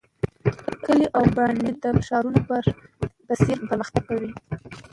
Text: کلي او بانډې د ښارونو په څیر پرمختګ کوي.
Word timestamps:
کلي 0.85 1.07
او 1.17 1.23
بانډې 1.35 1.71
د 1.83 1.85
ښارونو 2.07 2.39
په 3.27 3.35
څیر 3.41 3.57
پرمختګ 3.69 4.03
کوي. 4.09 4.31